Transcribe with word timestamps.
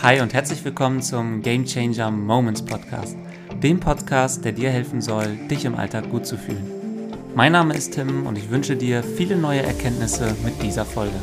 Hi 0.00 0.20
und 0.20 0.32
herzlich 0.32 0.64
willkommen 0.64 1.02
zum 1.02 1.42
Game 1.42 1.64
Changer 1.64 2.12
Moments 2.12 2.64
Podcast, 2.64 3.16
dem 3.60 3.80
Podcast, 3.80 4.44
der 4.44 4.52
dir 4.52 4.70
helfen 4.70 5.00
soll, 5.00 5.34
dich 5.48 5.64
im 5.64 5.74
Alltag 5.74 6.08
gut 6.08 6.24
zu 6.24 6.38
fühlen. 6.38 7.12
Mein 7.34 7.50
Name 7.50 7.74
ist 7.74 7.94
Tim 7.94 8.24
und 8.24 8.38
ich 8.38 8.48
wünsche 8.48 8.76
dir 8.76 9.02
viele 9.02 9.36
neue 9.36 9.60
Erkenntnisse 9.60 10.36
mit 10.44 10.62
dieser 10.62 10.84
Folge. 10.84 11.16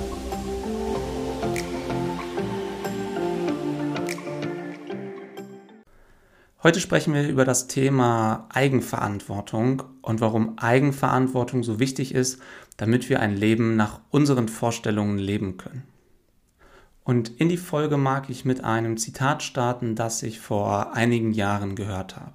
Heute 6.61 6.81
sprechen 6.81 7.13
wir 7.13 7.29
über 7.29 7.45
das 7.45 7.67
Thema 7.67 8.45
Eigenverantwortung 8.49 9.83
und 10.01 10.19
warum 10.19 10.57
Eigenverantwortung 10.57 11.63
so 11.63 11.79
wichtig 11.79 12.13
ist, 12.13 12.41
damit 12.75 13.07
wir 13.09 13.21
ein 13.21 13.37
Leben 13.37 13.77
nach 13.77 14.01
unseren 14.11 14.49
Vorstellungen 14.49 15.17
leben 15.17 15.55
können. 15.55 15.94
Und 17.05 17.39
in 17.39 17.49
die 17.49 17.57
Folge 17.57 17.97
mag 17.97 18.31
ich 18.31 18.45
mit 18.45 18.63
einem 18.63 18.97
Zitat 18.97 19.43
starten, 19.43 19.95
das 19.95 20.23
ich 20.23 20.39
vor 20.39 20.93
einigen 20.93 21.33
Jahren 21.33 21.75
gehört 21.75 22.15
habe. 22.15 22.33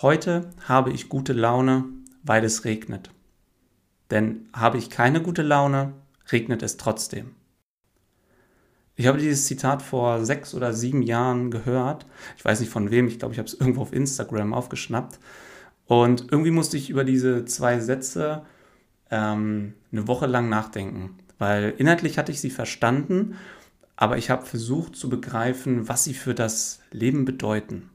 Heute 0.00 0.48
habe 0.66 0.90
ich 0.90 1.10
gute 1.10 1.34
Laune, 1.34 1.84
weil 2.22 2.42
es 2.44 2.64
regnet. 2.64 3.10
Denn 4.10 4.48
habe 4.54 4.78
ich 4.78 4.88
keine 4.88 5.20
gute 5.20 5.42
Laune, 5.42 5.92
regnet 6.32 6.62
es 6.62 6.78
trotzdem. 6.78 7.34
Ich 8.96 9.06
habe 9.06 9.18
dieses 9.18 9.44
Zitat 9.44 9.82
vor 9.82 10.24
sechs 10.24 10.54
oder 10.54 10.72
sieben 10.72 11.02
Jahren 11.02 11.50
gehört. 11.50 12.06
Ich 12.38 12.44
weiß 12.44 12.60
nicht 12.60 12.70
von 12.70 12.90
wem, 12.90 13.06
ich 13.06 13.18
glaube, 13.18 13.34
ich 13.34 13.38
habe 13.38 13.48
es 13.48 13.54
irgendwo 13.54 13.82
auf 13.82 13.92
Instagram 13.92 14.54
aufgeschnappt. 14.54 15.18
Und 15.84 16.32
irgendwie 16.32 16.52
musste 16.52 16.78
ich 16.78 16.88
über 16.88 17.04
diese 17.04 17.44
zwei 17.44 17.80
Sätze 17.80 18.46
ähm, 19.10 19.74
eine 19.92 20.08
Woche 20.08 20.26
lang 20.26 20.48
nachdenken 20.48 21.18
weil 21.40 21.74
inhaltlich 21.78 22.18
hatte 22.18 22.30
ich 22.30 22.40
sie 22.40 22.50
verstanden, 22.50 23.36
aber 23.96 24.18
ich 24.18 24.30
habe 24.30 24.44
versucht 24.46 24.94
zu 24.94 25.08
begreifen, 25.08 25.88
was 25.88 26.04
sie 26.04 26.14
für 26.14 26.34
das 26.34 26.80
Leben 26.92 27.24
bedeuten. 27.24 27.90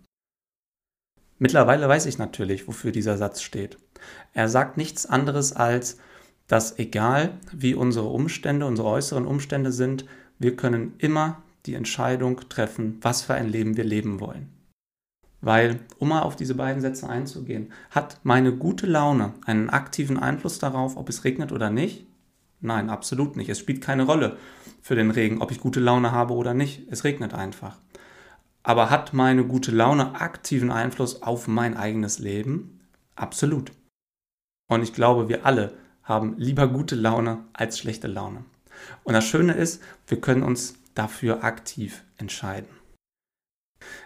Mittlerweile 1.37 1.87
weiß 1.87 2.07
ich 2.07 2.17
natürlich, 2.17 2.67
wofür 2.67 2.91
dieser 2.91 3.17
Satz 3.17 3.41
steht. 3.41 3.77
Er 4.33 4.49
sagt 4.49 4.77
nichts 4.77 5.05
anderes 5.05 5.53
als, 5.53 5.97
dass 6.47 6.79
egal 6.79 7.37
wie 7.51 7.75
unsere 7.75 8.07
Umstände, 8.07 8.65
unsere 8.65 8.87
äußeren 8.87 9.25
Umstände 9.25 9.71
sind, 9.71 10.05
wir 10.39 10.55
können 10.55 10.93
immer 10.97 11.43
die 11.67 11.75
Entscheidung 11.75 12.41
treffen, 12.49 12.97
was 13.01 13.21
für 13.21 13.35
ein 13.35 13.47
Leben 13.47 13.77
wir 13.77 13.83
leben 13.83 14.19
wollen. 14.19 14.49
Weil, 15.41 15.81
um 15.99 16.09
mal 16.09 16.23
auf 16.23 16.35
diese 16.35 16.55
beiden 16.55 16.81
Sätze 16.81 17.07
einzugehen, 17.07 17.71
hat 17.91 18.19
meine 18.23 18.55
gute 18.55 18.87
Laune 18.87 19.33
einen 19.45 19.69
aktiven 19.69 20.17
Einfluss 20.17 20.57
darauf, 20.57 20.97
ob 20.97 21.09
es 21.09 21.23
regnet 21.23 21.51
oder 21.51 21.69
nicht? 21.69 22.07
Nein, 22.65 22.89
absolut 22.89 23.35
nicht. 23.35 23.47
Es 23.49 23.59
spielt 23.59 23.81
keine 23.81 24.03
Rolle 24.03 24.37
für 24.81 24.95
den 24.95 25.11
Regen, 25.11 25.41
ob 25.41 25.51
ich 25.51 25.59
gute 25.59 25.79
Laune 25.79 26.11
habe 26.11 26.33
oder 26.33 26.55
nicht. 26.55 26.81
Es 26.89 27.03
regnet 27.03 27.33
einfach. 27.33 27.77
Aber 28.63 28.89
hat 28.89 29.13
meine 29.13 29.45
gute 29.45 29.71
Laune 29.71 30.19
aktiven 30.19 30.71
Einfluss 30.71 31.21
auf 31.21 31.47
mein 31.47 31.77
eigenes 31.77 32.17
Leben? 32.17 32.79
Absolut. 33.15 33.71
Und 34.67 34.81
ich 34.81 34.93
glaube, 34.93 35.29
wir 35.29 35.45
alle 35.45 35.77
haben 36.01 36.37
lieber 36.37 36.67
gute 36.67 36.95
Laune 36.95 37.45
als 37.53 37.77
schlechte 37.77 38.07
Laune. 38.07 38.43
Und 39.03 39.13
das 39.13 39.25
Schöne 39.25 39.53
ist, 39.53 39.81
wir 40.07 40.19
können 40.19 40.41
uns 40.41 40.73
dafür 40.95 41.43
aktiv 41.43 42.03
entscheiden. 42.17 42.69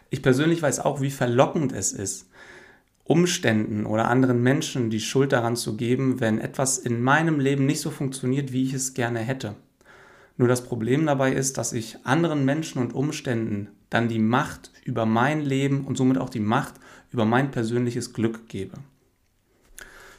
Ich 0.09 0.21
persönlich 0.21 0.61
weiß 0.61 0.81
auch, 0.81 0.99
wie 0.99 1.11
verlockend 1.11 1.71
es 1.71 1.93
ist, 1.93 2.28
Umständen 3.09 3.87
oder 3.87 4.07
anderen 4.07 4.43
Menschen 4.43 4.91
die 4.91 4.99
Schuld 4.99 5.31
daran 5.31 5.55
zu 5.55 5.75
geben, 5.75 6.19
wenn 6.19 6.39
etwas 6.39 6.77
in 6.77 7.01
meinem 7.01 7.39
Leben 7.39 7.65
nicht 7.65 7.81
so 7.81 7.89
funktioniert, 7.89 8.53
wie 8.53 8.61
ich 8.63 8.73
es 8.73 8.93
gerne 8.93 9.17
hätte. 9.17 9.55
Nur 10.37 10.47
das 10.47 10.63
Problem 10.63 11.07
dabei 11.07 11.33
ist, 11.33 11.57
dass 11.57 11.73
ich 11.73 11.97
anderen 12.03 12.45
Menschen 12.45 12.79
und 12.79 12.93
Umständen 12.93 13.69
dann 13.89 14.09
die 14.09 14.19
Macht 14.19 14.71
über 14.85 15.07
mein 15.07 15.41
Leben 15.41 15.85
und 15.85 15.97
somit 15.97 16.19
auch 16.19 16.29
die 16.29 16.39
Macht 16.39 16.75
über 17.11 17.25
mein 17.25 17.49
persönliches 17.49 18.13
Glück 18.13 18.47
gebe. 18.47 18.77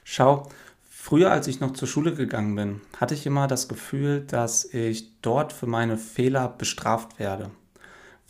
Schau, 0.02 0.48
früher 0.88 1.30
als 1.30 1.46
ich 1.46 1.60
noch 1.60 1.74
zur 1.74 1.86
Schule 1.86 2.14
gegangen 2.14 2.56
bin, 2.56 2.80
hatte 2.96 3.14
ich 3.14 3.24
immer 3.24 3.46
das 3.46 3.68
Gefühl, 3.68 4.22
dass 4.26 4.64
ich 4.64 5.20
dort 5.22 5.52
für 5.52 5.68
meine 5.68 5.96
Fehler 5.96 6.48
bestraft 6.48 7.20
werde. 7.20 7.52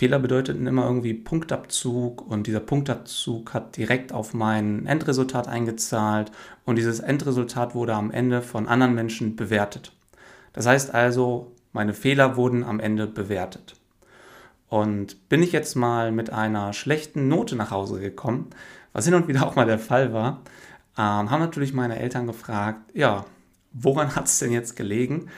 Fehler 0.00 0.18
bedeuteten 0.18 0.66
immer 0.66 0.86
irgendwie 0.86 1.12
Punktabzug 1.12 2.26
und 2.26 2.46
dieser 2.46 2.60
Punktabzug 2.60 3.52
hat 3.52 3.76
direkt 3.76 4.14
auf 4.14 4.32
mein 4.32 4.86
Endresultat 4.86 5.46
eingezahlt 5.46 6.32
und 6.64 6.76
dieses 6.76 7.00
Endresultat 7.00 7.74
wurde 7.74 7.92
am 7.92 8.10
Ende 8.10 8.40
von 8.40 8.66
anderen 8.66 8.94
Menschen 8.94 9.36
bewertet. 9.36 9.92
Das 10.54 10.64
heißt 10.64 10.94
also, 10.94 11.52
meine 11.74 11.92
Fehler 11.92 12.38
wurden 12.38 12.64
am 12.64 12.80
Ende 12.80 13.06
bewertet. 13.06 13.76
Und 14.70 15.28
bin 15.28 15.42
ich 15.42 15.52
jetzt 15.52 15.74
mal 15.74 16.12
mit 16.12 16.30
einer 16.30 16.72
schlechten 16.72 17.28
Note 17.28 17.54
nach 17.54 17.70
Hause 17.70 18.00
gekommen, 18.00 18.48
was 18.94 19.04
hin 19.04 19.12
und 19.12 19.28
wieder 19.28 19.46
auch 19.46 19.54
mal 19.54 19.66
der 19.66 19.78
Fall 19.78 20.14
war, 20.14 20.40
ähm, 20.96 21.30
haben 21.30 21.40
natürlich 21.40 21.74
meine 21.74 21.98
Eltern 21.98 22.26
gefragt, 22.26 22.80
ja, 22.94 23.26
woran 23.74 24.16
hat 24.16 24.24
es 24.28 24.38
denn 24.38 24.50
jetzt 24.50 24.76
gelegen? 24.76 25.28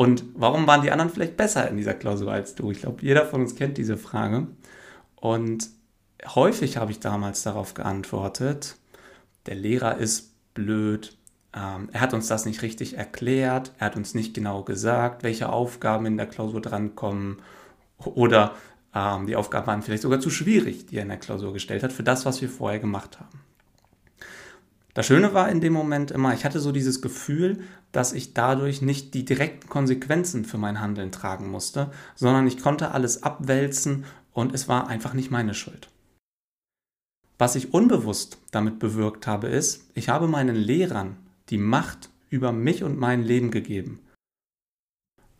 Und 0.00 0.24
warum 0.34 0.66
waren 0.66 0.80
die 0.80 0.90
anderen 0.90 1.10
vielleicht 1.10 1.36
besser 1.36 1.68
in 1.68 1.76
dieser 1.76 1.92
Klausur 1.92 2.32
als 2.32 2.54
du? 2.54 2.70
Ich 2.70 2.80
glaube, 2.80 3.02
jeder 3.02 3.26
von 3.26 3.42
uns 3.42 3.54
kennt 3.54 3.76
diese 3.76 3.98
Frage. 3.98 4.46
Und 5.14 5.68
häufig 6.34 6.78
habe 6.78 6.90
ich 6.90 7.00
damals 7.00 7.42
darauf 7.42 7.74
geantwortet, 7.74 8.76
der 9.44 9.56
Lehrer 9.56 9.98
ist 9.98 10.32
blöd, 10.54 11.18
ähm, 11.54 11.90
er 11.92 12.00
hat 12.00 12.14
uns 12.14 12.28
das 12.28 12.46
nicht 12.46 12.62
richtig 12.62 12.96
erklärt, 12.96 13.72
er 13.76 13.88
hat 13.88 13.96
uns 13.96 14.14
nicht 14.14 14.32
genau 14.32 14.62
gesagt, 14.62 15.22
welche 15.22 15.50
Aufgaben 15.50 16.06
in 16.06 16.16
der 16.16 16.28
Klausur 16.28 16.62
drankommen 16.62 17.42
oder 17.98 18.54
ähm, 18.94 19.26
die 19.26 19.36
Aufgaben 19.36 19.66
waren 19.66 19.82
vielleicht 19.82 20.04
sogar 20.04 20.20
zu 20.20 20.30
schwierig, 20.30 20.86
die 20.86 20.96
er 20.96 21.02
in 21.02 21.08
der 21.08 21.18
Klausur 21.18 21.52
gestellt 21.52 21.82
hat, 21.82 21.92
für 21.92 22.04
das, 22.04 22.24
was 22.24 22.40
wir 22.40 22.48
vorher 22.48 22.80
gemacht 22.80 23.20
haben. 23.20 23.39
Das 24.94 25.06
Schöne 25.06 25.34
war 25.34 25.48
in 25.48 25.60
dem 25.60 25.72
Moment 25.72 26.10
immer, 26.10 26.34
ich 26.34 26.44
hatte 26.44 26.58
so 26.58 26.72
dieses 26.72 27.00
Gefühl, 27.00 27.62
dass 27.92 28.12
ich 28.12 28.34
dadurch 28.34 28.82
nicht 28.82 29.14
die 29.14 29.24
direkten 29.24 29.68
Konsequenzen 29.68 30.44
für 30.44 30.58
mein 30.58 30.80
Handeln 30.80 31.12
tragen 31.12 31.48
musste, 31.48 31.92
sondern 32.16 32.46
ich 32.46 32.60
konnte 32.60 32.90
alles 32.90 33.22
abwälzen 33.22 34.04
und 34.32 34.52
es 34.52 34.68
war 34.68 34.88
einfach 34.88 35.14
nicht 35.14 35.30
meine 35.30 35.54
Schuld. 35.54 35.88
Was 37.38 37.54
ich 37.54 37.72
unbewusst 37.72 38.38
damit 38.50 38.78
bewirkt 38.78 39.26
habe, 39.26 39.46
ist, 39.46 39.90
ich 39.94 40.08
habe 40.08 40.28
meinen 40.28 40.56
Lehrern 40.56 41.16
die 41.48 41.58
Macht 41.58 42.10
über 42.28 42.52
mich 42.52 42.84
und 42.84 42.98
mein 42.98 43.22
Leben 43.22 43.50
gegeben. 43.50 44.00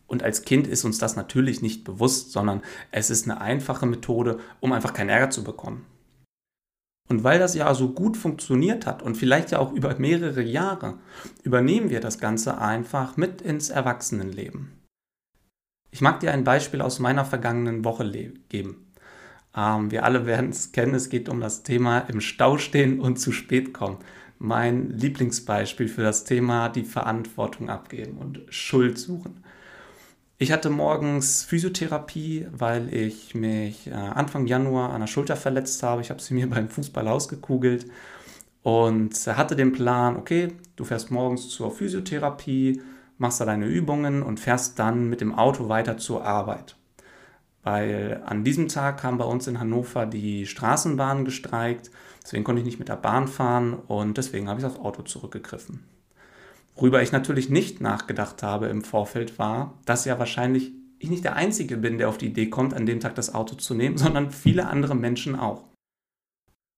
Und 0.07 0.23
als 0.23 0.43
Kind 0.43 0.67
ist 0.67 0.83
uns 0.83 0.97
das 0.97 1.15
natürlich 1.15 1.61
nicht 1.61 1.83
bewusst, 1.83 2.31
sondern 2.31 2.61
es 2.91 3.09
ist 3.09 3.29
eine 3.29 3.39
einfache 3.39 3.85
Methode, 3.85 4.39
um 4.59 4.73
einfach 4.73 4.93
keinen 4.93 5.09
Ärger 5.09 5.29
zu 5.29 5.43
bekommen. 5.43 5.85
Und 7.09 7.23
weil 7.23 7.39
das 7.39 7.55
ja 7.55 7.73
so 7.73 7.93
gut 7.93 8.15
funktioniert 8.15 8.85
hat 8.85 9.01
und 9.03 9.15
vielleicht 9.15 9.51
ja 9.51 9.59
auch 9.59 9.73
über 9.73 9.97
mehrere 9.99 10.41
Jahre, 10.41 10.99
übernehmen 11.43 11.89
wir 11.89 11.99
das 11.99 12.19
Ganze 12.19 12.57
einfach 12.57 13.17
mit 13.17 13.41
ins 13.41 13.69
Erwachsenenleben. 13.69 14.81
Ich 15.91 15.99
mag 15.99 16.21
dir 16.21 16.31
ein 16.31 16.45
Beispiel 16.45 16.81
aus 16.81 16.99
meiner 16.99 17.25
vergangenen 17.25 17.83
Woche 17.83 18.09
geben. 18.47 18.93
Ähm, 19.55 19.91
wir 19.91 20.05
alle 20.05 20.25
werden 20.25 20.51
es 20.51 20.71
kennen, 20.71 20.95
es 20.95 21.09
geht 21.09 21.27
um 21.27 21.41
das 21.41 21.63
Thema 21.63 21.99
im 21.99 22.21
Stau 22.21 22.57
stehen 22.57 22.99
und 22.99 23.17
zu 23.17 23.31
spät 23.31 23.73
kommen. 23.73 23.97
Mein 24.39 24.89
Lieblingsbeispiel 24.89 25.87
für 25.87 26.01
das 26.01 26.23
Thema 26.23 26.69
die 26.69 26.85
Verantwortung 26.85 27.69
abgeben 27.69 28.17
und 28.17 28.41
Schuld 28.49 28.97
suchen. 28.97 29.40
Ich 30.41 30.51
hatte 30.51 30.71
morgens 30.71 31.43
Physiotherapie, 31.43 32.47
weil 32.51 32.91
ich 32.91 33.35
mich 33.35 33.85
äh, 33.85 33.91
Anfang 33.91 34.47
Januar 34.47 34.89
an 34.89 35.01
der 35.01 35.07
Schulter 35.07 35.35
verletzt 35.35 35.83
habe. 35.83 36.01
Ich 36.01 36.09
habe 36.09 36.19
sie 36.19 36.33
mir 36.33 36.49
beim 36.49 36.67
Fußball 36.67 37.07
ausgekugelt 37.07 37.85
und 38.63 39.13
hatte 39.27 39.55
den 39.55 39.71
Plan, 39.71 40.15
okay, 40.15 40.53
du 40.77 40.83
fährst 40.83 41.11
morgens 41.11 41.47
zur 41.49 41.69
Physiotherapie, 41.69 42.81
machst 43.19 43.39
da 43.39 43.45
deine 43.45 43.67
Übungen 43.67 44.23
und 44.23 44.39
fährst 44.39 44.79
dann 44.79 45.09
mit 45.09 45.21
dem 45.21 45.35
Auto 45.37 45.69
weiter 45.69 45.99
zur 45.99 46.25
Arbeit. 46.25 46.75
Weil 47.61 48.23
an 48.25 48.43
diesem 48.43 48.67
Tag 48.67 49.03
haben 49.03 49.19
bei 49.19 49.25
uns 49.25 49.45
in 49.45 49.59
Hannover 49.59 50.07
die 50.07 50.47
Straßenbahnen 50.47 51.23
gestreikt, 51.23 51.91
deswegen 52.23 52.43
konnte 52.43 52.61
ich 52.61 52.65
nicht 52.65 52.79
mit 52.79 52.89
der 52.89 52.95
Bahn 52.95 53.27
fahren 53.27 53.75
und 53.75 54.17
deswegen 54.17 54.49
habe 54.49 54.59
ich 54.59 54.65
aufs 54.65 54.79
Auto 54.79 55.03
zurückgegriffen. 55.03 55.83
Worüber 56.75 57.01
ich 57.01 57.11
natürlich 57.11 57.49
nicht 57.49 57.81
nachgedacht 57.81 58.43
habe 58.43 58.67
im 58.67 58.83
Vorfeld 58.83 59.37
war, 59.37 59.79
dass 59.85 60.05
ja 60.05 60.19
wahrscheinlich 60.19 60.71
ich 60.99 61.09
nicht 61.09 61.23
der 61.23 61.35
Einzige 61.35 61.77
bin, 61.77 61.97
der 61.97 62.09
auf 62.09 62.17
die 62.17 62.27
Idee 62.27 62.49
kommt, 62.49 62.73
an 62.73 62.85
dem 62.85 62.99
Tag 62.99 63.15
das 63.15 63.33
Auto 63.33 63.55
zu 63.55 63.73
nehmen, 63.73 63.97
sondern 63.99 64.31
viele 64.31 64.67
andere 64.67 64.95
Menschen 64.95 65.35
auch. 65.35 65.65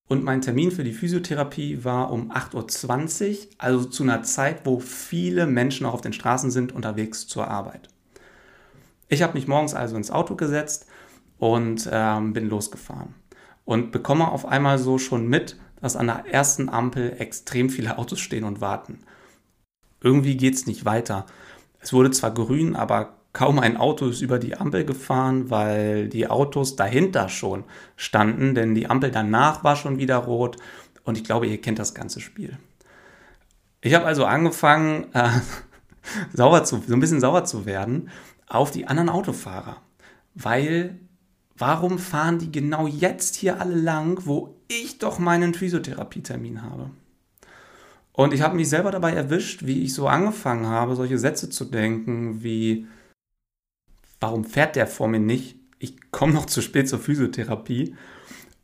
Und 0.10 0.24
mein 0.24 0.42
Termin 0.42 0.72
für 0.72 0.84
die 0.84 0.94
Physiotherapie 0.94 1.84
war 1.84 2.12
um 2.12 2.32
8.20 2.32 3.32
Uhr, 3.32 3.38
also 3.58 3.86
zu 3.86 4.04
einer 4.04 4.24
Zeit, 4.24 4.66
wo 4.66 4.80
viele 4.80 5.48
Menschen 5.48 5.86
auch 5.86 5.94
auf 5.94 6.02
den 6.02 6.14
Straßen 6.14 6.52
sind, 6.52 6.74
unterwegs 6.74 7.26
zur 7.28 7.48
Arbeit. 7.48 7.90
Ich 9.08 9.22
habe 9.22 9.34
mich 9.34 9.48
morgens 9.48 9.74
also 9.74 9.96
ins 9.96 10.12
Auto 10.12 10.36
gesetzt 10.36 10.88
und 11.38 11.90
ähm, 11.92 12.34
bin 12.34 12.50
losgefahren. 12.50 13.16
Und 13.66 13.92
bekomme 13.92 14.30
auf 14.30 14.46
einmal 14.46 14.78
so 14.78 14.98
schon 14.98 15.28
mit, 15.28 15.58
dass 15.82 15.96
an 15.96 16.08
der 16.08 16.26
ersten 16.30 16.68
Ampel 16.68 17.16
extrem 17.18 17.70
viele 17.70 17.98
Autos 17.98 18.20
stehen 18.20 18.44
und 18.44 18.60
warten 18.60 19.00
irgendwie 20.04 20.38
geht 20.38 20.54
es 20.54 20.68
nicht 20.68 20.86
weiter. 20.86 21.26
Es 21.80 21.94
wurde 21.94 22.12
zwar 22.12 22.34
grün, 22.34 22.76
aber 22.76 23.16
Kaum 23.34 23.58
ein 23.58 23.78
Auto 23.78 24.08
ist 24.08 24.22
über 24.22 24.38
die 24.38 24.56
Ampel 24.56 24.86
gefahren, 24.86 25.50
weil 25.50 26.08
die 26.08 26.28
Autos 26.28 26.76
dahinter 26.76 27.30
schon 27.30 27.64
standen, 27.96 28.54
denn 28.54 28.76
die 28.76 28.88
Ampel 28.88 29.10
danach 29.10 29.64
war 29.64 29.76
schon 29.76 29.98
wieder 29.98 30.18
rot 30.18 30.58
und 31.04 31.18
ich 31.18 31.24
glaube, 31.24 31.48
ihr 31.48 31.60
kennt 31.60 31.80
das 31.80 31.96
ganze 31.96 32.20
Spiel. 32.20 32.60
Ich 33.82 33.96
habe 33.96 34.06
also 34.06 34.26
angefangen, 34.26 35.08
äh, 35.14 35.30
sauer 36.34 36.64
zu, 36.64 36.84
so 36.88 36.94
ein 36.94 37.00
bisschen 37.00 37.22
sauer 37.22 37.44
zu 37.44 37.66
werden 37.66 38.10
auf 38.48 38.70
die 38.70 38.86
anderen 38.86 39.10
Autofahrer, 39.10 39.78
weil 40.36 41.00
warum 41.58 41.98
fahren 41.98 42.38
die 42.38 42.52
genau 42.52 42.86
jetzt 42.86 43.36
hier 43.36 43.60
alle 43.60 43.76
lang, 43.76 44.28
wo 44.28 44.58
ich 44.68 45.00
doch 45.00 45.18
meinen 45.18 45.56
Physiotherapietermin 45.56 46.62
habe? 46.62 46.92
Und 48.14 48.34
ich 48.34 48.42
habe 48.42 48.56
mich 48.56 48.70
selber 48.70 48.92
dabei 48.92 49.14
erwischt, 49.14 49.66
wie 49.66 49.84
ich 49.84 49.94
so 49.94 50.08
angefangen 50.08 50.68
habe, 50.68 50.96
solche 50.96 51.18
Sätze 51.18 51.50
zu 51.50 51.66
denken, 51.66 52.44
wie 52.44 52.88
warum 54.20 54.46
fährt 54.46 54.76
der 54.76 54.88
vor 54.88 55.08
mir 55.08 55.20
nicht? 55.20 55.58
Ich 55.80 56.12
komme 56.12 56.34
noch 56.34 56.46
zu 56.46 56.62
spät 56.62 56.88
zur 56.88 57.00
Physiotherapie. 57.00 57.96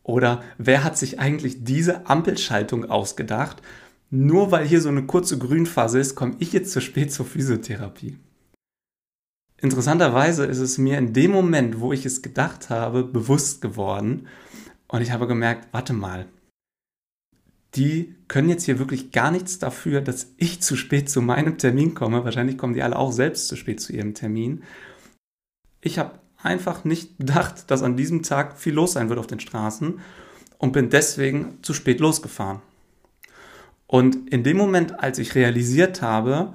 Oder 0.03 0.43
wer 0.57 0.83
hat 0.83 0.97
sich 0.97 1.19
eigentlich 1.19 1.63
diese 1.63 2.07
Ampelschaltung 2.07 2.85
ausgedacht? 2.85 3.61
Nur 4.09 4.51
weil 4.51 4.65
hier 4.65 4.81
so 4.81 4.89
eine 4.89 5.05
kurze 5.05 5.37
Grünphase 5.37 5.99
ist, 5.99 6.15
komme 6.15 6.35
ich 6.39 6.53
jetzt 6.53 6.71
zu 6.71 6.79
spät 6.79 7.11
zur 7.11 7.25
Physiotherapie. 7.25 8.17
Interessanterweise 9.61 10.45
ist 10.45 10.59
es 10.59 10.77
mir 10.77 10.97
in 10.97 11.11
dem 11.11 11.31
Moment, 11.31 11.81
wo 11.81 11.91
ich 11.91 12.05
es 12.05 12.21
gedacht 12.21 12.69
habe, 12.69 13.03
bewusst 13.03 13.61
geworden. 13.61 14.27
Und 14.87 15.01
ich 15.01 15.11
habe 15.11 15.27
gemerkt, 15.27 15.67
warte 15.73 15.93
mal, 15.93 16.27
die 17.75 18.15
können 18.27 18.49
jetzt 18.49 18.65
hier 18.65 18.79
wirklich 18.79 19.11
gar 19.11 19.31
nichts 19.31 19.59
dafür, 19.59 20.01
dass 20.01 20.33
ich 20.37 20.61
zu 20.61 20.75
spät 20.75 21.09
zu 21.09 21.21
meinem 21.21 21.57
Termin 21.57 21.93
komme. 21.93 22.23
Wahrscheinlich 22.23 22.57
kommen 22.57 22.73
die 22.73 22.83
alle 22.83 22.97
auch 22.97 23.11
selbst 23.11 23.47
zu 23.47 23.55
spät 23.55 23.79
zu 23.79 23.93
ihrem 23.93 24.13
Termin. 24.13 24.63
Ich 25.81 25.99
habe 25.99 26.19
einfach 26.41 26.83
nicht 26.83 27.17
gedacht, 27.17 27.69
dass 27.69 27.83
an 27.83 27.97
diesem 27.97 28.23
Tag 28.23 28.57
viel 28.57 28.73
los 28.73 28.93
sein 28.93 29.09
wird 29.09 29.19
auf 29.19 29.27
den 29.27 29.39
Straßen 29.39 29.99
und 30.57 30.71
bin 30.71 30.89
deswegen 30.89 31.59
zu 31.61 31.73
spät 31.73 31.99
losgefahren. 31.99 32.61
Und 33.87 34.29
in 34.29 34.43
dem 34.43 34.57
Moment, 34.57 34.99
als 34.99 35.19
ich 35.19 35.35
realisiert 35.35 36.01
habe, 36.01 36.53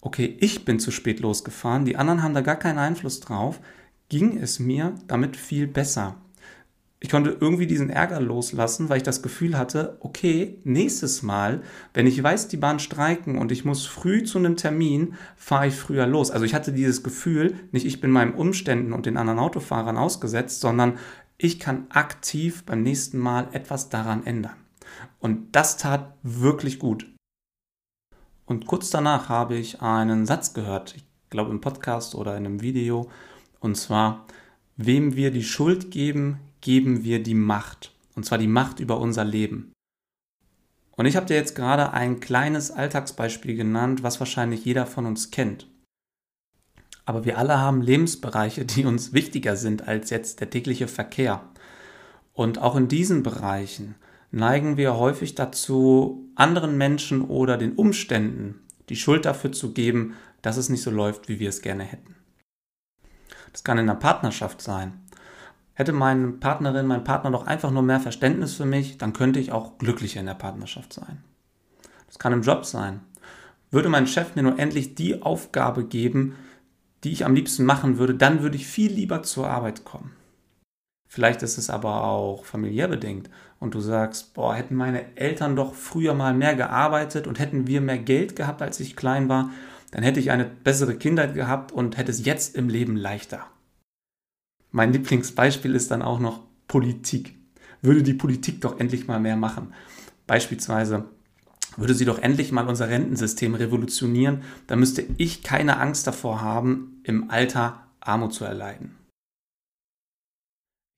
okay, 0.00 0.36
ich 0.40 0.64
bin 0.64 0.80
zu 0.80 0.90
spät 0.90 1.20
losgefahren, 1.20 1.84
die 1.84 1.96
anderen 1.96 2.22
haben 2.22 2.34
da 2.34 2.40
gar 2.40 2.56
keinen 2.56 2.78
Einfluss 2.78 3.20
drauf, 3.20 3.60
ging 4.08 4.38
es 4.38 4.58
mir 4.58 4.94
damit 5.06 5.36
viel 5.36 5.66
besser 5.66 6.16
ich 7.02 7.08
konnte 7.08 7.36
irgendwie 7.40 7.66
diesen 7.66 7.90
Ärger 7.90 8.20
loslassen, 8.20 8.88
weil 8.88 8.98
ich 8.98 9.02
das 9.02 9.22
Gefühl 9.22 9.58
hatte, 9.58 9.96
okay, 9.98 10.60
nächstes 10.62 11.24
Mal, 11.24 11.62
wenn 11.94 12.06
ich 12.06 12.22
weiß, 12.22 12.46
die 12.46 12.56
Bahn 12.56 12.78
streiken 12.78 13.38
und 13.38 13.50
ich 13.50 13.64
muss 13.64 13.86
früh 13.86 14.22
zu 14.22 14.38
einem 14.38 14.56
Termin, 14.56 15.14
fahre 15.34 15.66
ich 15.66 15.74
früher 15.74 16.06
los. 16.06 16.30
Also 16.30 16.46
ich 16.46 16.54
hatte 16.54 16.72
dieses 16.72 17.02
Gefühl, 17.02 17.56
nicht 17.72 17.86
ich 17.86 18.00
bin 18.00 18.12
meinen 18.12 18.34
Umständen 18.34 18.92
und 18.92 19.04
den 19.04 19.16
anderen 19.16 19.40
Autofahrern 19.40 19.96
ausgesetzt, 19.96 20.60
sondern 20.60 20.96
ich 21.38 21.58
kann 21.58 21.86
aktiv 21.88 22.62
beim 22.64 22.84
nächsten 22.84 23.18
Mal 23.18 23.48
etwas 23.50 23.88
daran 23.88 24.24
ändern. 24.24 24.54
Und 25.18 25.56
das 25.56 25.78
tat 25.78 26.14
wirklich 26.22 26.78
gut. 26.78 27.12
Und 28.46 28.68
kurz 28.68 28.90
danach 28.90 29.28
habe 29.28 29.56
ich 29.56 29.82
einen 29.82 30.24
Satz 30.24 30.54
gehört, 30.54 30.94
ich 30.94 31.04
glaube 31.30 31.50
im 31.50 31.60
Podcast 31.60 32.14
oder 32.14 32.36
in 32.36 32.46
einem 32.46 32.60
Video, 32.62 33.10
und 33.58 33.76
zwar, 33.76 34.24
wem 34.76 35.16
wir 35.16 35.32
die 35.32 35.42
Schuld 35.42 35.90
geben, 35.90 36.38
geben 36.62 37.04
wir 37.04 37.22
die 37.22 37.34
Macht. 37.34 37.92
Und 38.14 38.24
zwar 38.24 38.38
die 38.38 38.48
Macht 38.48 38.80
über 38.80 38.98
unser 38.98 39.24
Leben. 39.24 39.72
Und 40.96 41.06
ich 41.06 41.16
habe 41.16 41.26
dir 41.26 41.36
jetzt 41.36 41.54
gerade 41.54 41.92
ein 41.92 42.20
kleines 42.20 42.70
Alltagsbeispiel 42.70 43.56
genannt, 43.56 44.02
was 44.02 44.20
wahrscheinlich 44.20 44.64
jeder 44.64 44.86
von 44.86 45.04
uns 45.04 45.30
kennt. 45.30 45.68
Aber 47.04 47.24
wir 47.24 47.36
alle 47.38 47.58
haben 47.58 47.82
Lebensbereiche, 47.82 48.64
die 48.64 48.84
uns 48.84 49.12
wichtiger 49.12 49.56
sind 49.56 49.88
als 49.88 50.10
jetzt 50.10 50.40
der 50.40 50.50
tägliche 50.50 50.88
Verkehr. 50.88 51.42
Und 52.32 52.58
auch 52.58 52.76
in 52.76 52.88
diesen 52.88 53.22
Bereichen 53.22 53.96
neigen 54.30 54.76
wir 54.76 54.96
häufig 54.96 55.34
dazu, 55.34 56.30
anderen 56.34 56.78
Menschen 56.78 57.22
oder 57.22 57.58
den 57.58 57.74
Umständen 57.74 58.60
die 58.88 58.96
Schuld 58.96 59.24
dafür 59.24 59.52
zu 59.52 59.72
geben, 59.72 60.16
dass 60.42 60.56
es 60.56 60.68
nicht 60.68 60.82
so 60.82 60.90
läuft, 60.90 61.28
wie 61.28 61.38
wir 61.38 61.48
es 61.48 61.62
gerne 61.62 61.84
hätten. 61.84 62.16
Das 63.52 63.64
kann 63.64 63.78
in 63.78 63.88
einer 63.88 63.98
Partnerschaft 63.98 64.60
sein. 64.60 65.00
Hätte 65.74 65.92
meine 65.92 66.32
Partnerin, 66.32 66.86
mein 66.86 67.04
Partner 67.04 67.30
doch 67.30 67.46
einfach 67.46 67.70
nur 67.70 67.82
mehr 67.82 68.00
Verständnis 68.00 68.54
für 68.54 68.66
mich, 68.66 68.98
dann 68.98 69.12
könnte 69.12 69.40
ich 69.40 69.52
auch 69.52 69.78
glücklicher 69.78 70.20
in 70.20 70.26
der 70.26 70.34
Partnerschaft 70.34 70.92
sein. 70.92 71.22
Das 72.06 72.18
kann 72.18 72.32
im 72.32 72.42
Job 72.42 72.66
sein. 72.66 73.00
Würde 73.70 73.88
mein 73.88 74.06
Chef 74.06 74.34
mir 74.36 74.42
nur 74.42 74.58
endlich 74.58 74.94
die 74.94 75.22
Aufgabe 75.22 75.84
geben, 75.84 76.34
die 77.04 77.12
ich 77.12 77.24
am 77.24 77.34
liebsten 77.34 77.64
machen 77.64 77.98
würde, 77.98 78.14
dann 78.14 78.42
würde 78.42 78.56
ich 78.56 78.66
viel 78.66 78.92
lieber 78.92 79.22
zur 79.22 79.48
Arbeit 79.48 79.84
kommen. 79.84 80.12
Vielleicht 81.08 81.42
ist 81.42 81.58
es 81.58 81.68
aber 81.68 82.04
auch 82.04 82.44
familiär 82.44 82.88
bedingt 82.88 83.28
und 83.58 83.74
du 83.74 83.80
sagst, 83.80 84.34
boah, 84.34 84.54
hätten 84.54 84.74
meine 84.74 85.16
Eltern 85.16 85.56
doch 85.56 85.74
früher 85.74 86.14
mal 86.14 86.32
mehr 86.32 86.54
gearbeitet 86.54 87.26
und 87.26 87.38
hätten 87.38 87.66
wir 87.66 87.80
mehr 87.80 87.98
Geld 87.98 88.34
gehabt, 88.34 88.62
als 88.62 88.80
ich 88.80 88.96
klein 88.96 89.28
war, 89.28 89.50
dann 89.90 90.02
hätte 90.02 90.20
ich 90.20 90.30
eine 90.30 90.46
bessere 90.46 90.94
Kindheit 90.94 91.34
gehabt 91.34 91.70
und 91.70 91.98
hätte 91.98 92.10
es 92.10 92.24
jetzt 92.24 92.56
im 92.56 92.68
Leben 92.68 92.96
leichter. 92.96 93.46
Mein 94.72 94.92
Lieblingsbeispiel 94.92 95.74
ist 95.74 95.90
dann 95.90 96.02
auch 96.02 96.18
noch 96.18 96.40
Politik. 96.66 97.36
Würde 97.82 98.02
die 98.02 98.14
Politik 98.14 98.60
doch 98.62 98.80
endlich 98.80 99.06
mal 99.06 99.20
mehr 99.20 99.36
machen. 99.36 99.74
Beispielsweise 100.26 101.04
würde 101.76 101.94
sie 101.94 102.04
doch 102.04 102.18
endlich 102.18 102.52
mal 102.52 102.68
unser 102.68 102.88
Rentensystem 102.88 103.54
revolutionieren, 103.54 104.42
dann 104.66 104.78
müsste 104.78 105.04
ich 105.16 105.42
keine 105.42 105.78
Angst 105.78 106.06
davor 106.06 106.40
haben, 106.40 107.00
im 107.04 107.30
Alter 107.30 107.86
Armut 108.00 108.34
zu 108.34 108.44
erleiden. 108.44 108.96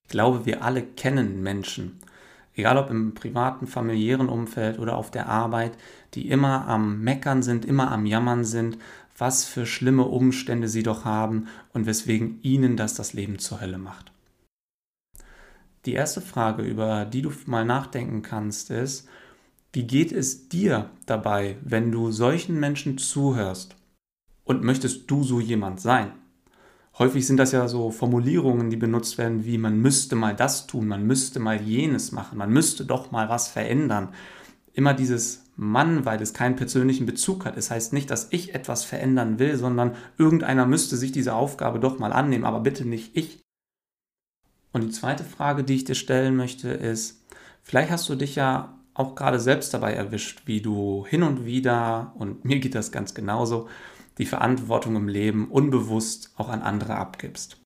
Ich 0.04 0.10
glaube, 0.10 0.46
wir 0.46 0.62
alle 0.62 0.82
kennen 0.82 1.42
Menschen, 1.42 2.00
egal 2.54 2.76
ob 2.76 2.90
im 2.90 3.14
privaten, 3.14 3.66
familiären 3.66 4.28
Umfeld 4.28 4.78
oder 4.78 4.96
auf 4.96 5.10
der 5.10 5.28
Arbeit, 5.28 5.76
die 6.14 6.28
immer 6.28 6.66
am 6.68 7.00
Meckern 7.00 7.42
sind, 7.42 7.64
immer 7.64 7.90
am 7.90 8.06
Jammern 8.06 8.44
sind, 8.44 8.78
was 9.16 9.44
für 9.44 9.66
schlimme 9.66 10.05
Umstände 10.05 10.69
sie 10.69 10.82
doch 10.82 11.05
haben 11.05 11.46
und 11.72 11.87
weswegen 11.87 12.40
ihnen 12.43 12.76
das 12.76 12.94
das 12.94 13.12
Leben 13.12 13.38
zur 13.38 13.61
Hölle 13.61 13.78
macht. 13.78 14.12
Die 15.87 15.93
erste 15.93 16.20
Frage, 16.20 16.62
über 16.62 17.05
die 17.05 17.22
du 17.22 17.31
mal 17.46 17.64
nachdenken 17.64 18.22
kannst, 18.22 18.70
ist, 18.70 19.06
wie 19.72 19.84
geht 19.84 20.12
es 20.12 20.49
dir 20.49 20.90
dabei, 21.05 21.56
wenn 21.62 21.93
du 21.93 22.11
solchen 22.11 22.58
Menschen 22.58 22.96
zuhörst? 22.96 23.76
Und 24.44 24.62
möchtest 24.62 25.11
du 25.11 25.25
so 25.25 25.40
jemand 25.40 25.81
sein? 25.81 26.12
Häufig 26.98 27.27
sind 27.27 27.38
das 27.38 27.50
ja 27.53 27.67
so 27.67 27.91
Formulierungen, 27.91 28.70
die 28.70 28.77
benutzt 28.77 29.19
werden, 29.19 29.44
wie 29.44 29.58
man 29.58 29.81
müsste 29.81 30.15
mal 30.15 30.36
das 30.36 30.69
tun, 30.69 30.86
man 30.86 31.06
müsste 31.06 31.41
mal 31.41 31.60
jenes 31.60 32.12
machen, 32.12 32.38
man 32.38 32.50
müsste 32.50 32.84
doch 32.84 33.10
mal 33.10 33.29
was 33.29 33.48
verändern. 33.48 34.10
Immer 34.74 34.94
dieses 34.94 35.44
Mann, 35.56 36.05
weil 36.05 36.20
es 36.20 36.34
keinen 36.34 36.56
persönlichen 36.56 37.06
Bezug 37.06 37.44
hat. 37.44 37.56
Es 37.56 37.70
heißt 37.70 37.93
nicht, 37.93 38.11
dass 38.11 38.29
ich 38.31 38.55
etwas 38.55 38.84
verändern 38.84 39.39
will, 39.39 39.56
sondern 39.56 39.94
irgendeiner 40.19 40.67
müsste 40.67 40.96
sich 40.96 41.13
diese 41.13 41.34
Aufgabe 41.34 41.79
doch 41.79 41.99
mal 41.99 42.13
annehmen, 42.13 42.44
aber 42.44 42.61
bitte 42.61 42.84
nicht 42.84 43.17
ich. 43.17 43.41
Und 44.73 44.82
die 44.82 44.91
zweite 44.91 45.23
Frage, 45.23 45.63
die 45.63 45.77
ich 45.77 45.84
dir 45.84 45.94
stellen 45.94 46.34
möchte, 46.34 46.70
ist, 46.70 47.25
vielleicht 47.63 47.91
hast 47.91 48.08
du 48.08 48.17
dich 48.17 48.34
ja 48.34 48.79
auch 48.94 49.15
gerade 49.15 49.39
selbst 49.39 49.73
dabei 49.75 49.93
erwischt, 49.93 50.43
wie 50.46 50.61
du 50.61 51.06
hin 51.06 51.23
und 51.23 51.44
wieder, 51.44 52.13
und 52.17 52.44
mir 52.44 52.58
geht 52.58 52.75
das 52.75 52.93
ganz 52.93 53.15
genauso, 53.15 53.69
die 54.19 54.27
Verantwortung 54.27 54.96
im 54.96 55.08
Leben 55.08 55.51
unbewusst 55.51 56.32
auch 56.37 56.49
an 56.49 56.63
andere 56.63 56.96
abgibst. 56.96 57.63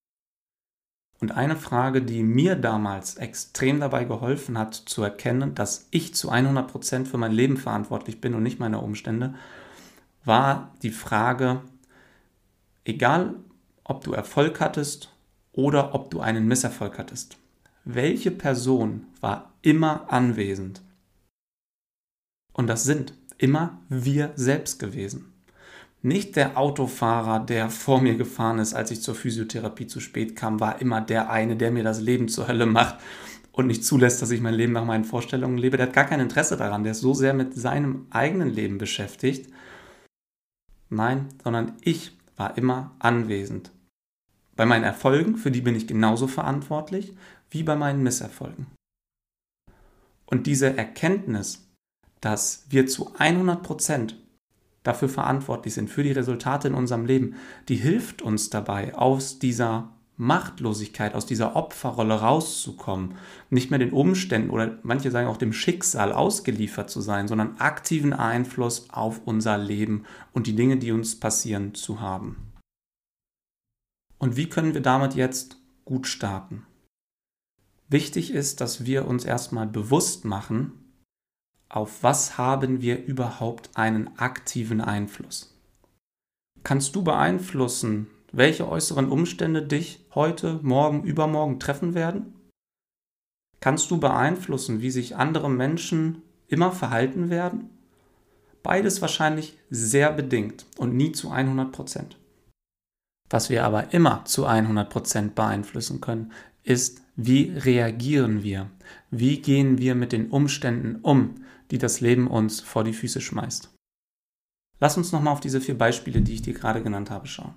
Und 1.21 1.33
eine 1.33 1.57
Frage, 1.57 2.03
die 2.03 2.23
mir 2.23 2.55
damals 2.55 3.17
extrem 3.17 3.81
dabei 3.81 4.05
geholfen 4.05 4.57
hat, 4.57 4.75
zu 4.75 5.03
erkennen, 5.03 5.55
dass 5.55 5.89
ich 5.91 6.15
zu 6.15 6.31
100% 6.31 7.07
für 7.07 7.19
mein 7.19 7.33
Leben 7.33 7.57
verantwortlich 7.57 8.21
bin 8.21 8.35
und 8.35 8.45
nicht 8.45 8.61
meine 8.61 8.81
Umstände, 8.81 9.35
war 10.25 10.75
die 10.83 10.91
Frage, 10.91 11.63
egal 12.85 13.35
ob 13.83 14.05
du 14.05 14.13
Erfolg 14.13 14.61
hattest 14.61 15.13
oder 15.53 15.95
ob 15.95 16.11
du 16.11 16.21
einen 16.21 16.47
Misserfolg 16.47 16.99
hattest, 16.99 17.37
welche 17.85 18.31
Person 18.31 19.07
war 19.21 19.53
immer 19.63 20.13
anwesend? 20.13 20.83
Und 22.53 22.67
das 22.69 22.85
sind 22.85 23.15
immer 23.39 23.81
wir 23.89 24.33
selbst 24.37 24.79
gewesen. 24.79 25.33
Nicht 26.01 26.37
der 26.37 26.57
Autofahrer, 26.57 27.41
der 27.41 27.71
vor 27.71 28.01
mir 28.01 28.17
gefahren 28.17 28.61
ist, 28.61 28.75
als 28.75 28.91
ich 28.93 29.03
zur 29.03 29.17
Physiotherapie 29.17 29.89
zu 29.89 29.99
spät 29.99 30.37
kam, 30.37 30.61
war 30.61 30.81
immer 30.81 31.01
der 31.01 31.31
eine, 31.31 31.57
der 31.57 31.73
mir 31.73 31.83
das 31.83 32.01
Leben 32.01 32.29
zur 32.29 32.47
Hölle 32.47 32.67
macht 32.67 32.99
und 33.51 33.67
nicht 33.67 33.85
zulässt, 33.85 34.23
dass 34.23 34.31
ich 34.31 34.41
mein 34.41 34.55
Leben 34.55 34.73
nach 34.73 34.85
meinen 34.85 35.05
Vorstellungen 35.05 35.59
lebe. 35.59 35.77
Der 35.77 35.87
hat 35.87 35.93
gar 35.93 36.05
kein 36.05 36.21
Interesse 36.21 36.57
daran. 36.57 36.85
Der 36.85 36.93
ist 36.93 37.01
so 37.01 37.15
sehr 37.15 37.35
mit 37.35 37.55
seinem 37.55 38.07
eigenen 38.11 38.51
Leben 38.51 38.79
beschäftigt. 38.79 39.53
Nein, 40.89 41.27
sondern 41.43 41.73
ich 41.81 42.17
war 42.37 42.57
immer 42.57 42.95
anwesend. 43.01 43.73
Bei 44.55 44.65
meinen 44.65 44.85
Erfolgen, 44.85 45.37
für 45.37 45.51
die 45.51 45.61
bin 45.61 45.75
ich 45.75 45.89
genauso 45.89 46.29
verantwortlich, 46.29 47.15
wie 47.51 47.65
bei 47.65 47.75
meinen 47.75 48.05
Misserfolgen. 48.05 48.67
Und 50.27 50.47
diese 50.47 50.77
Erkenntnis, 50.77 51.67
dass 52.21 52.65
wir 52.69 52.87
zu 52.87 53.15
100 53.17 53.63
Prozent 53.63 54.17
dafür 54.89 55.09
verantwortlich 55.09 55.75
sind, 55.75 55.91
für 55.91 56.03
die 56.03 56.13
Resultate 56.13 56.69
in 56.69 56.75
unserem 56.75 57.05
Leben, 57.05 57.35
die 57.69 57.77
hilft 57.77 58.23
uns 58.23 58.49
dabei, 58.49 58.95
aus 58.95 59.39
dieser 59.39 59.91
Machtlosigkeit, 60.17 61.15
aus 61.15 61.27
dieser 61.27 61.55
Opferrolle 61.55 62.15
rauszukommen, 62.15 63.15
nicht 63.51 63.71
mehr 63.71 63.79
den 63.79 63.93
Umständen 63.93 64.51
oder 64.51 64.79
manche 64.83 65.11
sagen 65.11 65.29
auch 65.29 65.37
dem 65.37 65.53
Schicksal 65.53 66.13
ausgeliefert 66.13 66.91
zu 66.91 67.01
sein, 67.01 67.29
sondern 67.29 67.59
aktiven 67.59 68.13
Einfluss 68.13 68.89
auf 68.91 69.21
unser 69.27 69.59
Leben 69.59 70.05
und 70.33 70.47
die 70.47 70.57
Dinge, 70.57 70.79
die 70.79 70.91
uns 70.91 71.21
passieren, 71.21 71.75
zu 71.75 72.01
haben. 72.01 72.53
Und 74.19 74.37
wie 74.37 74.49
können 74.49 74.75
wir 74.75 74.81
damit 74.81 75.15
jetzt 75.15 75.59
gut 75.85 76.09
starten? 76.09 76.67
Wichtig 77.89 78.33
ist, 78.33 78.61
dass 78.61 78.85
wir 78.87 79.07
uns 79.07 79.25
erstmal 79.25 79.67
bewusst 79.67 80.25
machen, 80.25 80.73
auf 81.69 82.03
was 82.03 82.39
haben 82.39 82.81
wir 82.81 83.05
überhaupt 83.05 83.71
einen 83.75 84.19
aktiven 84.19 84.81
Einfluss. 84.81 85.55
Kannst 86.63 86.97
du 86.97 87.03
beeinflussen, 87.03 88.09
welche 88.33 88.69
äußeren 88.69 89.09
Umstände 89.09 89.63
dich 89.63 90.05
heute, 90.15 90.61
morgen, 90.63 91.05
übermorgen 91.05 91.61
treffen 91.61 91.95
werden? 91.95 92.35
Kannst 93.61 93.91
du 93.91 93.99
beeinflussen, 93.99 94.81
wie 94.81 94.91
sich 94.91 95.17
andere 95.17 95.51
Menschen 95.51 96.23
immer 96.47 96.73
verhalten 96.73 97.31
werden? 97.31 97.71
Beides 98.63 99.01
wahrscheinlich 99.01 99.59
sehr 99.71 100.13
bedingt 100.13 100.67
und 100.77 100.95
nie 100.95 101.13
zu 101.13 101.31
100 101.31 101.73
Prozent. 101.73 102.19
Was 103.31 103.51
wir 103.51 103.65
aber 103.65 103.93
immer 103.93 104.25
zu 104.25 104.47
100 104.47 104.89
Prozent 104.89 105.35
beeinflussen 105.35 106.01
können, 106.01 106.33
ist, 106.63 107.03
wie 107.17 107.53
reagieren 107.57 108.43
wir? 108.43 108.71
Wie 109.11 109.41
gehen 109.41 109.79
wir 109.79 109.95
mit 109.95 110.13
den 110.13 110.31
Umständen 110.31 110.97
um, 111.03 111.35
die 111.71 111.79
das 111.79 112.01
Leben 112.01 112.29
uns 112.29 112.61
vor 112.61 112.85
die 112.85 112.93
Füße 112.93 113.21
schmeißt? 113.21 113.71
Lass 114.81 114.97
uns 114.97 115.13
nochmal 115.13 115.33
auf 115.33 115.41
diese 115.41 115.61
vier 115.61 115.77
Beispiele, 115.77 116.21
die 116.21 116.35
ich 116.35 116.43
dir 116.43 116.55
gerade 116.55 116.83
genannt 116.83 117.11
habe, 117.11 117.27
schauen. 117.27 117.55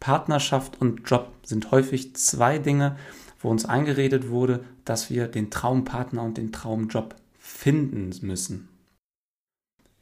Partnerschaft 0.00 0.80
und 0.80 1.08
Job 1.08 1.32
sind 1.44 1.70
häufig 1.70 2.14
zwei 2.16 2.58
Dinge, 2.58 2.96
wo 3.38 3.50
uns 3.50 3.64
eingeredet 3.64 4.28
wurde, 4.28 4.64
dass 4.84 5.10
wir 5.10 5.28
den 5.28 5.50
Traumpartner 5.50 6.22
und 6.22 6.36
den 6.36 6.52
Traumjob 6.52 7.16
finden 7.38 8.12
müssen. 8.22 8.68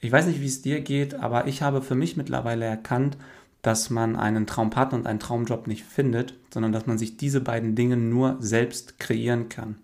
Ich 0.00 0.12
weiß 0.12 0.26
nicht, 0.26 0.40
wie 0.40 0.46
es 0.46 0.62
dir 0.62 0.80
geht, 0.80 1.14
aber 1.14 1.46
ich 1.46 1.62
habe 1.62 1.80
für 1.80 1.94
mich 1.94 2.16
mittlerweile 2.16 2.64
erkannt, 2.64 3.16
dass 3.62 3.88
man 3.88 4.16
einen 4.16 4.46
Traumpartner 4.46 4.98
und 4.98 5.06
einen 5.06 5.20
Traumjob 5.20 5.66
nicht 5.66 5.84
findet, 5.84 6.34
sondern 6.52 6.72
dass 6.72 6.86
man 6.86 6.98
sich 6.98 7.16
diese 7.16 7.40
beiden 7.40 7.74
Dinge 7.74 7.96
nur 7.96 8.36
selbst 8.40 8.98
kreieren 8.98 9.48
kann. 9.48 9.76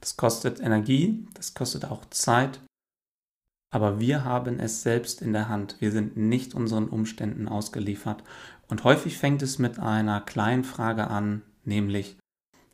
Das 0.00 0.16
kostet 0.16 0.60
Energie, 0.60 1.26
das 1.34 1.54
kostet 1.54 1.86
auch 1.86 2.04
Zeit, 2.10 2.60
aber 3.70 4.00
wir 4.00 4.24
haben 4.24 4.60
es 4.60 4.82
selbst 4.82 5.20
in 5.20 5.32
der 5.32 5.48
Hand. 5.48 5.76
Wir 5.80 5.92
sind 5.92 6.16
nicht 6.16 6.54
unseren 6.54 6.88
Umständen 6.88 7.48
ausgeliefert. 7.48 8.22
Und 8.68 8.84
häufig 8.84 9.18
fängt 9.18 9.42
es 9.42 9.58
mit 9.58 9.78
einer 9.78 10.20
kleinen 10.20 10.64
Frage 10.64 11.08
an, 11.08 11.42
nämlich, 11.64 12.16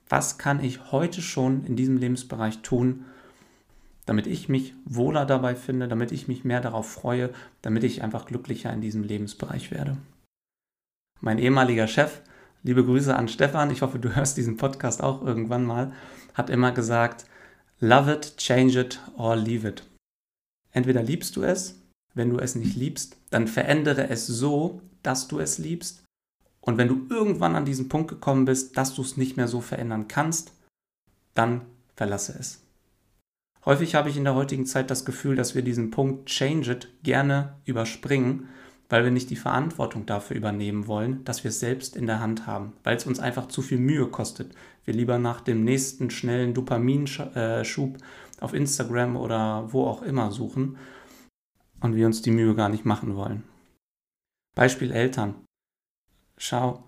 was 0.08 0.38
kann 0.38 0.62
ich 0.62 0.92
heute 0.92 1.22
schon 1.22 1.64
in 1.64 1.76
diesem 1.76 1.96
Lebensbereich 1.96 2.60
tun, 2.62 3.04
damit 4.06 4.26
ich 4.26 4.48
mich 4.48 4.74
wohler 4.84 5.26
dabei 5.26 5.54
finde, 5.54 5.88
damit 5.88 6.12
ich 6.12 6.28
mich 6.28 6.44
mehr 6.44 6.60
darauf 6.60 6.90
freue, 6.90 7.30
damit 7.62 7.84
ich 7.84 8.02
einfach 8.02 8.26
glücklicher 8.26 8.72
in 8.72 8.80
diesem 8.80 9.02
Lebensbereich 9.02 9.70
werde. 9.70 9.96
Mein 11.20 11.38
ehemaliger 11.38 11.86
Chef, 11.86 12.20
liebe 12.62 12.84
Grüße 12.84 13.14
an 13.14 13.28
Stefan, 13.28 13.70
ich 13.70 13.82
hoffe, 13.82 13.98
du 13.98 14.14
hörst 14.14 14.36
diesen 14.36 14.56
Podcast 14.56 15.02
auch 15.02 15.24
irgendwann 15.24 15.64
mal, 15.64 15.92
hat 16.34 16.50
immer 16.50 16.72
gesagt, 16.72 17.26
love 17.80 18.12
it, 18.12 18.36
change 18.36 18.78
it 18.78 19.00
or 19.16 19.36
leave 19.36 19.66
it. 19.66 19.84
Entweder 20.70 21.02
liebst 21.02 21.36
du 21.36 21.42
es, 21.42 21.80
wenn 22.14 22.30
du 22.30 22.38
es 22.38 22.54
nicht 22.54 22.76
liebst, 22.76 23.16
dann 23.30 23.48
verändere 23.48 24.08
es 24.08 24.26
so, 24.26 24.80
dass 25.02 25.28
du 25.28 25.38
es 25.38 25.58
liebst. 25.58 26.04
Und 26.60 26.78
wenn 26.78 26.88
du 26.88 27.06
irgendwann 27.08 27.56
an 27.56 27.64
diesen 27.64 27.88
Punkt 27.88 28.08
gekommen 28.08 28.44
bist, 28.44 28.76
dass 28.76 28.94
du 28.94 29.02
es 29.02 29.16
nicht 29.16 29.36
mehr 29.36 29.48
so 29.48 29.60
verändern 29.60 30.08
kannst, 30.08 30.52
dann 31.34 31.62
verlasse 31.96 32.36
es. 32.38 32.62
Häufig 33.64 33.94
habe 33.94 34.08
ich 34.08 34.16
in 34.16 34.24
der 34.24 34.34
heutigen 34.34 34.66
Zeit 34.66 34.90
das 34.90 35.04
Gefühl, 35.04 35.36
dass 35.36 35.54
wir 35.54 35.62
diesen 35.62 35.90
Punkt 35.90 36.26
Change 36.26 36.72
It 36.72 36.88
gerne 37.02 37.56
überspringen, 37.64 38.48
weil 38.92 39.04
wir 39.04 39.10
nicht 39.10 39.30
die 39.30 39.36
Verantwortung 39.36 40.04
dafür 40.04 40.36
übernehmen 40.36 40.86
wollen, 40.86 41.24
dass 41.24 41.44
wir 41.44 41.48
es 41.48 41.60
selbst 41.60 41.96
in 41.96 42.06
der 42.06 42.20
Hand 42.20 42.46
haben, 42.46 42.74
weil 42.84 42.94
es 42.94 43.06
uns 43.06 43.20
einfach 43.20 43.48
zu 43.48 43.62
viel 43.62 43.78
Mühe 43.78 44.06
kostet. 44.08 44.54
Wir 44.84 44.92
lieber 44.92 45.18
nach 45.18 45.40
dem 45.40 45.64
nächsten 45.64 46.10
schnellen 46.10 46.52
Dopaminschub 46.52 47.96
auf 48.40 48.52
Instagram 48.52 49.16
oder 49.16 49.72
wo 49.72 49.86
auch 49.86 50.02
immer 50.02 50.30
suchen 50.30 50.76
und 51.80 51.96
wir 51.96 52.04
uns 52.04 52.20
die 52.20 52.32
Mühe 52.32 52.54
gar 52.54 52.68
nicht 52.68 52.84
machen 52.84 53.16
wollen. 53.16 53.44
Beispiel 54.54 54.92
Eltern. 54.92 55.36
Schau, 56.36 56.84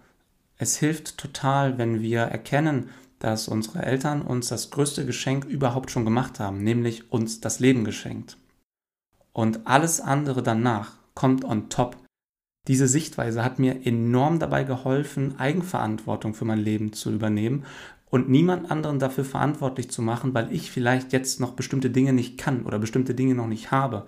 es 0.58 0.76
hilft 0.76 1.16
total, 1.16 1.78
wenn 1.78 2.02
wir 2.02 2.20
erkennen, 2.20 2.90
dass 3.18 3.48
unsere 3.48 3.82
Eltern 3.82 4.20
uns 4.20 4.48
das 4.48 4.70
größte 4.70 5.06
Geschenk 5.06 5.46
überhaupt 5.46 5.90
schon 5.90 6.04
gemacht 6.04 6.38
haben, 6.38 6.62
nämlich 6.62 7.10
uns 7.10 7.40
das 7.40 7.60
Leben 7.60 7.82
geschenkt. 7.82 8.36
Und 9.32 9.66
alles 9.66 10.02
andere 10.02 10.42
danach 10.42 10.98
kommt 11.14 11.44
on 11.44 11.68
top. 11.68 11.96
Diese 12.66 12.88
Sichtweise 12.88 13.44
hat 13.44 13.58
mir 13.58 13.86
enorm 13.86 14.38
dabei 14.38 14.64
geholfen, 14.64 15.38
Eigenverantwortung 15.38 16.34
für 16.34 16.46
mein 16.46 16.58
Leben 16.58 16.92
zu 16.92 17.12
übernehmen 17.12 17.64
und 18.08 18.28
niemand 18.28 18.70
anderen 18.70 18.98
dafür 18.98 19.24
verantwortlich 19.24 19.90
zu 19.90 20.00
machen, 20.00 20.32
weil 20.34 20.52
ich 20.52 20.70
vielleicht 20.70 21.12
jetzt 21.12 21.40
noch 21.40 21.52
bestimmte 21.52 21.90
Dinge 21.90 22.12
nicht 22.12 22.38
kann 22.38 22.64
oder 22.64 22.78
bestimmte 22.78 23.14
Dinge 23.14 23.34
noch 23.34 23.48
nicht 23.48 23.70
habe, 23.70 24.06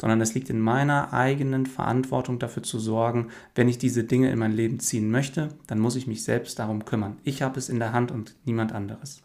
sondern 0.00 0.20
es 0.20 0.34
liegt 0.34 0.48
in 0.48 0.60
meiner 0.60 1.12
eigenen 1.12 1.66
Verantwortung 1.66 2.38
dafür 2.38 2.62
zu 2.62 2.78
sorgen, 2.78 3.28
wenn 3.54 3.68
ich 3.68 3.78
diese 3.78 4.04
Dinge 4.04 4.30
in 4.30 4.38
mein 4.38 4.52
Leben 4.52 4.80
ziehen 4.80 5.10
möchte, 5.10 5.48
dann 5.66 5.80
muss 5.80 5.96
ich 5.96 6.06
mich 6.06 6.24
selbst 6.24 6.58
darum 6.58 6.84
kümmern. 6.84 7.18
Ich 7.24 7.42
habe 7.42 7.58
es 7.58 7.68
in 7.68 7.78
der 7.78 7.92
Hand 7.92 8.10
und 8.10 8.36
niemand 8.44 8.72
anderes. 8.72 9.22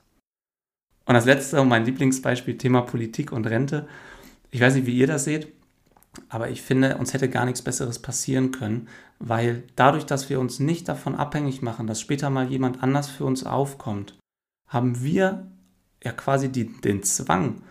Und 1.06 1.14
das 1.14 1.26
letzte, 1.26 1.64
mein 1.64 1.86
Lieblingsbeispiel, 1.86 2.58
Thema 2.58 2.82
Politik 2.82 3.32
und 3.32 3.46
Rente. 3.46 3.88
Ich 4.52 4.62
weiß 4.62 4.76
nicht, 4.76 4.88
wie 4.88 4.98
ihr 4.98 5.08
das 5.08 5.26
seht, 5.26 5.48
aber 6.30 6.50
ich 6.50 6.62
finde, 6.62 6.98
uns 6.98 7.14
hätte 7.14 7.30
gar 7.30 7.46
nichts 7.46 7.62
Besseres 7.62 8.00
passieren 8.00 8.52
können, 8.52 8.88
weil 9.20 9.64
dadurch, 9.76 10.06
dass 10.06 10.30
wir 10.30 10.40
uns 10.40 10.60
nicht 10.60 10.88
davon 10.88 11.16
abhängig 11.16 11.62
machen, 11.62 11.88
dass 11.88 12.02
später 12.02 12.30
mal 12.30 12.50
jemand 12.50 12.84
anders 12.84 13.10
für 13.10 13.26
uns 13.26 13.46
aufkommt, 13.46 14.18
haben 14.68 15.04
wir 15.04 15.48
ja 16.04 16.12
quasi 16.12 16.50
die, 16.50 16.66
den 16.82 17.04
Zwang, 17.04 17.64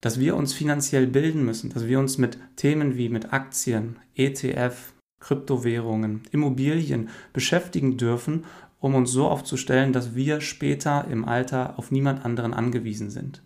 dass 0.00 0.20
wir 0.20 0.36
uns 0.36 0.52
finanziell 0.52 1.06
bilden 1.06 1.44
müssen, 1.44 1.70
dass 1.70 1.86
wir 1.86 1.98
uns 1.98 2.18
mit 2.18 2.38
Themen 2.56 2.96
wie 2.96 3.08
mit 3.08 3.32
Aktien, 3.32 3.98
ETF, 4.14 4.92
Kryptowährungen, 5.20 6.22
Immobilien 6.30 7.08
beschäftigen 7.32 7.96
dürfen, 7.96 8.44
um 8.80 8.94
uns 8.94 9.10
so 9.10 9.28
aufzustellen, 9.28 9.92
dass 9.92 10.14
wir 10.14 10.40
später 10.40 11.06
im 11.08 11.24
Alter 11.24 11.78
auf 11.78 11.90
niemand 11.90 12.24
anderen 12.24 12.54
angewiesen 12.54 13.10
sind. 13.10 13.42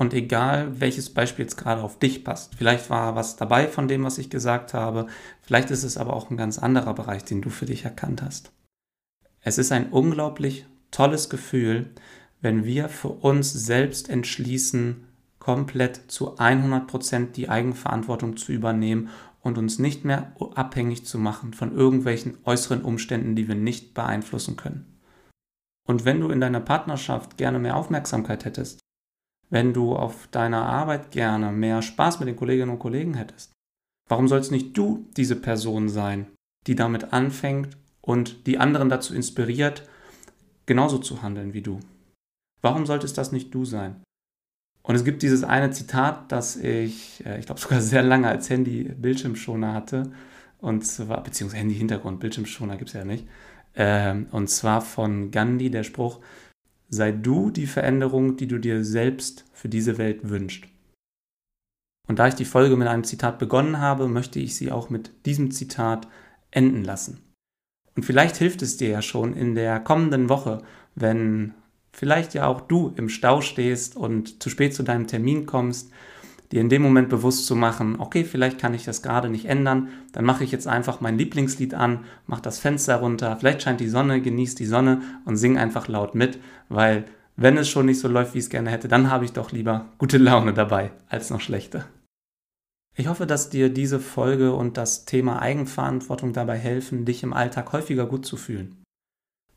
Und 0.00 0.14
egal, 0.14 0.80
welches 0.80 1.12
Beispiel 1.12 1.44
jetzt 1.44 1.58
gerade 1.58 1.82
auf 1.82 1.98
dich 1.98 2.24
passt, 2.24 2.54
vielleicht 2.54 2.88
war 2.88 3.16
was 3.16 3.36
dabei 3.36 3.68
von 3.68 3.86
dem, 3.86 4.02
was 4.02 4.16
ich 4.16 4.30
gesagt 4.30 4.72
habe, 4.72 5.08
vielleicht 5.42 5.70
ist 5.70 5.82
es 5.82 5.98
aber 5.98 6.14
auch 6.14 6.30
ein 6.30 6.38
ganz 6.38 6.58
anderer 6.58 6.94
Bereich, 6.94 7.22
den 7.26 7.42
du 7.42 7.50
für 7.50 7.66
dich 7.66 7.84
erkannt 7.84 8.22
hast. 8.22 8.50
Es 9.42 9.58
ist 9.58 9.72
ein 9.72 9.90
unglaublich 9.90 10.64
tolles 10.90 11.28
Gefühl, 11.28 11.90
wenn 12.40 12.64
wir 12.64 12.88
für 12.88 13.10
uns 13.10 13.52
selbst 13.52 14.08
entschließen, 14.08 15.04
komplett 15.38 16.10
zu 16.10 16.38
100% 16.38 17.32
die 17.32 17.50
Eigenverantwortung 17.50 18.38
zu 18.38 18.52
übernehmen 18.52 19.10
und 19.42 19.58
uns 19.58 19.78
nicht 19.78 20.06
mehr 20.06 20.32
abhängig 20.54 21.04
zu 21.04 21.18
machen 21.18 21.52
von 21.52 21.76
irgendwelchen 21.76 22.38
äußeren 22.44 22.80
Umständen, 22.80 23.36
die 23.36 23.48
wir 23.48 23.54
nicht 23.54 23.92
beeinflussen 23.92 24.56
können. 24.56 24.98
Und 25.86 26.06
wenn 26.06 26.20
du 26.20 26.30
in 26.30 26.40
deiner 26.40 26.60
Partnerschaft 26.60 27.36
gerne 27.36 27.58
mehr 27.58 27.76
Aufmerksamkeit 27.76 28.46
hättest, 28.46 28.80
wenn 29.50 29.74
du 29.74 29.94
auf 29.94 30.28
deiner 30.28 30.64
Arbeit 30.64 31.10
gerne 31.10 31.52
mehr 31.52 31.82
Spaß 31.82 32.20
mit 32.20 32.28
den 32.28 32.36
Kolleginnen 32.36 32.70
und 32.70 32.78
Kollegen 32.78 33.14
hättest, 33.14 33.52
warum 34.08 34.28
sollst 34.28 34.52
nicht 34.52 34.76
du 34.76 35.06
diese 35.16 35.36
Person 35.36 35.88
sein, 35.88 36.26
die 36.66 36.76
damit 36.76 37.12
anfängt 37.12 37.76
und 38.00 38.46
die 38.46 38.58
anderen 38.58 38.88
dazu 38.88 39.14
inspiriert, 39.14 39.88
genauso 40.66 40.98
zu 40.98 41.22
handeln 41.22 41.52
wie 41.52 41.62
du? 41.62 41.80
Warum 42.62 42.86
sollte 42.86 43.06
es 43.06 43.12
das 43.12 43.32
nicht 43.32 43.52
du 43.52 43.64
sein? 43.64 44.02
Und 44.82 44.94
es 44.94 45.04
gibt 45.04 45.22
dieses 45.22 45.44
eine 45.44 45.70
Zitat, 45.70 46.32
das 46.32 46.56
ich, 46.56 47.24
äh, 47.26 47.38
ich 47.38 47.46
glaube 47.46 47.60
sogar 47.60 47.80
sehr 47.80 48.02
lange 48.02 48.28
als 48.28 48.48
Handy-Bildschirmschoner 48.50 49.72
hatte. 49.74 50.10
Und 50.58 50.86
zwar, 50.86 51.22
beziehungsweise 51.22 51.60
Handy-Hintergrund, 51.60 52.20
Bildschirmschoner 52.20 52.76
gibt 52.76 52.90
es 52.90 52.94
ja 52.94 53.04
nicht. 53.04 53.26
Ähm, 53.74 54.26
und 54.30 54.48
zwar 54.48 54.80
von 54.80 55.30
Gandhi 55.30 55.70
der 55.70 55.84
Spruch, 55.84 56.20
sei 56.90 57.12
du 57.12 57.50
die 57.50 57.66
Veränderung, 57.66 58.36
die 58.36 58.46
du 58.46 58.58
dir 58.58 58.84
selbst 58.84 59.44
für 59.52 59.68
diese 59.68 59.96
Welt 59.96 60.28
wünschst. 60.28 60.64
Und 62.08 62.18
da 62.18 62.26
ich 62.26 62.34
die 62.34 62.44
Folge 62.44 62.76
mit 62.76 62.88
einem 62.88 63.04
Zitat 63.04 63.38
begonnen 63.38 63.78
habe, 63.78 64.08
möchte 64.08 64.40
ich 64.40 64.56
sie 64.56 64.72
auch 64.72 64.90
mit 64.90 65.12
diesem 65.26 65.52
Zitat 65.52 66.08
enden 66.50 66.82
lassen. 66.82 67.20
Und 67.94 68.02
vielleicht 68.02 68.36
hilft 68.36 68.62
es 68.62 68.76
dir 68.76 68.88
ja 68.88 69.02
schon 69.02 69.34
in 69.34 69.54
der 69.54 69.78
kommenden 69.78 70.28
Woche, 70.28 70.62
wenn 70.96 71.54
vielleicht 71.92 72.34
ja 72.34 72.46
auch 72.46 72.60
du 72.60 72.92
im 72.96 73.08
Stau 73.08 73.40
stehst 73.40 73.96
und 73.96 74.42
zu 74.42 74.50
spät 74.50 74.74
zu 74.74 74.82
deinem 74.82 75.06
Termin 75.06 75.46
kommst, 75.46 75.92
dir 76.52 76.60
in 76.60 76.68
dem 76.68 76.82
Moment 76.82 77.08
bewusst 77.08 77.46
zu 77.46 77.54
machen, 77.54 77.96
okay, 77.98 78.24
vielleicht 78.24 78.58
kann 78.58 78.74
ich 78.74 78.84
das 78.84 79.02
gerade 79.02 79.28
nicht 79.28 79.46
ändern, 79.46 79.88
dann 80.12 80.24
mache 80.24 80.42
ich 80.42 80.50
jetzt 80.50 80.66
einfach 80.66 81.00
mein 81.00 81.16
Lieblingslied 81.16 81.74
an, 81.74 82.00
mache 82.26 82.42
das 82.42 82.58
Fenster 82.58 82.96
runter, 82.96 83.36
vielleicht 83.38 83.62
scheint 83.62 83.80
die 83.80 83.88
Sonne, 83.88 84.20
genieße 84.20 84.56
die 84.56 84.66
Sonne 84.66 85.02
und 85.24 85.36
sing 85.36 85.58
einfach 85.58 85.86
laut 85.86 86.14
mit, 86.14 86.38
weil 86.68 87.04
wenn 87.36 87.56
es 87.56 87.68
schon 87.68 87.86
nicht 87.86 88.00
so 88.00 88.08
läuft, 88.08 88.34
wie 88.34 88.38
ich 88.38 88.44
es 88.44 88.50
gerne 88.50 88.70
hätte, 88.70 88.88
dann 88.88 89.10
habe 89.10 89.24
ich 89.24 89.32
doch 89.32 89.52
lieber 89.52 89.86
gute 89.98 90.18
Laune 90.18 90.52
dabei 90.52 90.90
als 91.08 91.30
noch 91.30 91.40
schlechte. 91.40 91.84
Ich 92.96 93.06
hoffe, 93.06 93.26
dass 93.26 93.48
dir 93.48 93.70
diese 93.70 94.00
Folge 94.00 94.52
und 94.52 94.76
das 94.76 95.04
Thema 95.04 95.40
Eigenverantwortung 95.40 96.32
dabei 96.32 96.58
helfen, 96.58 97.04
dich 97.04 97.22
im 97.22 97.32
Alltag 97.32 97.72
häufiger 97.72 98.06
gut 98.06 98.26
zu 98.26 98.36
fühlen. 98.36 98.79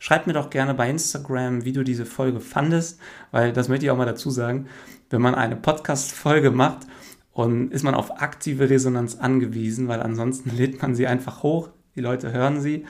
Schreib 0.03 0.27
mir 0.27 0.33
doch 0.33 0.49
gerne 0.49 0.73
bei 0.73 0.89
Instagram, 0.89 1.63
wie 1.63 1.71
du 1.71 1.81
diese 1.81 2.05
Folge 2.05 2.41
fandest, 2.41 2.99
weil 3.31 3.53
das 3.53 3.69
möchte 3.69 3.85
ich 3.85 3.89
auch 3.89 3.95
mal 3.95 4.03
dazu 4.03 4.31
sagen, 4.31 4.67
wenn 5.09 5.21
man 5.21 5.33
eine 5.33 5.55
Podcast-Folge 5.55 6.51
macht 6.51 6.87
und 7.31 7.71
ist 7.71 7.83
man 7.83 7.95
auf 7.95 8.21
aktive 8.21 8.69
Resonanz 8.69 9.15
angewiesen, 9.15 9.87
weil 9.87 10.01
ansonsten 10.01 10.49
lädt 10.57 10.81
man 10.81 10.93
sie 10.93 11.07
einfach 11.07 11.41
hoch, 11.41 11.69
die 11.95 12.01
Leute 12.01 12.33
hören 12.33 12.59
sie 12.59 12.85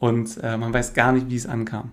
und 0.00 0.38
äh, 0.42 0.56
man 0.56 0.74
weiß 0.74 0.92
gar 0.94 1.12
nicht, 1.12 1.30
wie 1.30 1.36
es 1.36 1.46
ankam. 1.46 1.92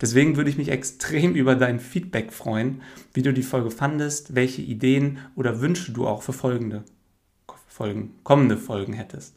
Deswegen 0.00 0.36
würde 0.36 0.50
ich 0.50 0.58
mich 0.58 0.70
extrem 0.70 1.34
über 1.36 1.54
dein 1.54 1.78
Feedback 1.78 2.32
freuen, 2.32 2.82
wie 3.14 3.22
du 3.22 3.32
die 3.32 3.44
Folge 3.44 3.70
fandest, 3.70 4.34
welche 4.34 4.62
Ideen 4.62 5.18
oder 5.36 5.60
Wünsche 5.60 5.92
du 5.92 6.08
auch 6.08 6.22
für 6.22 6.32
folgende 6.32 6.82
Folgen, 7.68 8.16
kommende 8.24 8.56
Folgen 8.56 8.94
hättest. 8.94 9.36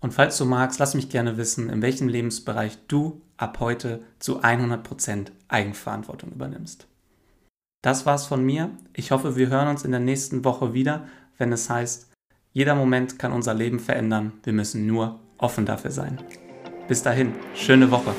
Und 0.00 0.14
falls 0.14 0.38
du 0.38 0.44
magst, 0.44 0.78
lass 0.78 0.94
mich 0.94 1.08
gerne 1.08 1.36
wissen, 1.36 1.70
in 1.70 1.82
welchem 1.82 2.08
Lebensbereich 2.08 2.78
du 2.86 3.22
ab 3.36 3.58
heute 3.60 4.02
zu 4.18 4.42
100% 4.42 5.32
Eigenverantwortung 5.48 6.32
übernimmst. 6.32 6.86
Das 7.82 8.06
war's 8.06 8.26
von 8.26 8.44
mir. 8.44 8.70
Ich 8.92 9.10
hoffe, 9.10 9.36
wir 9.36 9.48
hören 9.48 9.68
uns 9.68 9.84
in 9.84 9.90
der 9.90 10.00
nächsten 10.00 10.44
Woche 10.44 10.74
wieder, 10.74 11.06
wenn 11.36 11.52
es 11.52 11.70
heißt, 11.70 12.10
jeder 12.52 12.74
Moment 12.74 13.18
kann 13.18 13.32
unser 13.32 13.54
Leben 13.54 13.78
verändern. 13.78 14.32
Wir 14.42 14.52
müssen 14.52 14.86
nur 14.86 15.20
offen 15.36 15.66
dafür 15.66 15.90
sein. 15.90 16.18
Bis 16.88 17.02
dahin, 17.02 17.32
schöne 17.54 17.90
Woche. 17.90 18.14